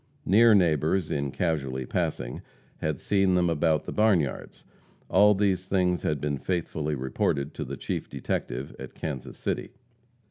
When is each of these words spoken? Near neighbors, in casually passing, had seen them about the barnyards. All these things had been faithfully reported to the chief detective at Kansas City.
Near 0.25 0.55
neighbors, 0.55 1.11
in 1.11 1.29
casually 1.29 1.85
passing, 1.85 2.41
had 2.77 2.99
seen 2.99 3.35
them 3.35 3.51
about 3.51 3.85
the 3.85 3.91
barnyards. 3.91 4.65
All 5.11 5.35
these 5.35 5.67
things 5.67 6.01
had 6.01 6.19
been 6.19 6.39
faithfully 6.39 6.95
reported 6.95 7.53
to 7.53 7.63
the 7.65 7.77
chief 7.77 8.09
detective 8.09 8.75
at 8.79 8.95
Kansas 8.95 9.37
City. 9.37 9.69